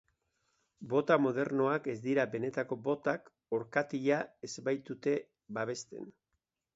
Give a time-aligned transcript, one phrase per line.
[0.93, 4.17] Bota modernoak ez dira benetako botak, orkatila
[4.49, 5.15] ez baitute
[5.59, 6.09] babesten.